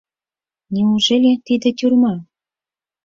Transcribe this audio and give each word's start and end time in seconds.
—Неужели 0.73 1.31
тиде 1.45 1.69
тюрьма?» 1.79 2.15